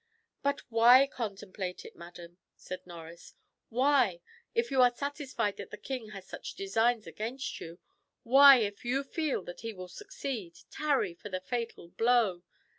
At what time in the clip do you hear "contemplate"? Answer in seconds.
1.05-1.85